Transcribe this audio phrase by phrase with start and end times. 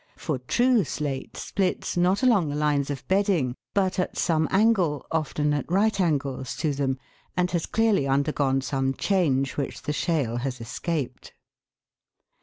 [0.17, 5.05] 22), for true slate splits, not along the lines of bedding, but at some angle,
[5.11, 6.97] often at right angles, to them,
[7.37, 11.33] and has clearly undergone some change which the shale has escaped.